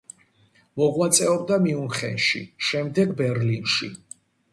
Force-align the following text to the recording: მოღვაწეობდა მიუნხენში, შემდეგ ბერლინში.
მოღვაწეობდა 0.81 1.59
მიუნხენში, 1.65 2.41
შემდეგ 2.69 3.13
ბერლინში. 3.21 3.91